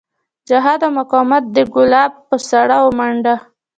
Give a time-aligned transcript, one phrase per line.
[0.49, 3.35] جهاد او مقاومت د کولاب په سوړه ومانډه.